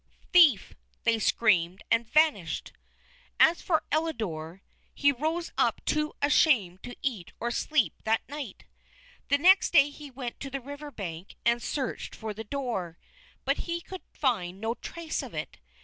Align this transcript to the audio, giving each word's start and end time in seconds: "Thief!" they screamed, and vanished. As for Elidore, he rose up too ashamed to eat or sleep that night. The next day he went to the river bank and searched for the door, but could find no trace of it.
"Thief!" 0.33 0.73
they 1.03 1.19
screamed, 1.19 1.83
and 1.91 2.09
vanished. 2.09 2.71
As 3.39 3.61
for 3.61 3.83
Elidore, 3.91 4.63
he 4.95 5.11
rose 5.11 5.51
up 5.59 5.79
too 5.85 6.13
ashamed 6.23 6.81
to 6.81 6.95
eat 7.03 7.33
or 7.39 7.51
sleep 7.51 7.93
that 8.03 8.27
night. 8.27 8.65
The 9.29 9.37
next 9.37 9.73
day 9.73 9.91
he 9.91 10.09
went 10.09 10.39
to 10.39 10.49
the 10.49 10.59
river 10.59 10.89
bank 10.89 11.35
and 11.45 11.61
searched 11.61 12.15
for 12.15 12.33
the 12.33 12.43
door, 12.43 12.97
but 13.45 13.57
could 13.85 14.01
find 14.11 14.59
no 14.59 14.73
trace 14.73 15.21
of 15.21 15.35
it. 15.35 15.59